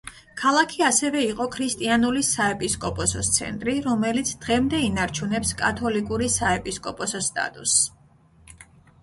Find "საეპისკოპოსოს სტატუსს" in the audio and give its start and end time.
6.39-7.87